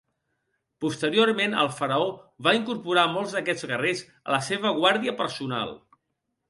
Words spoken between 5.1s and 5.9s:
personal.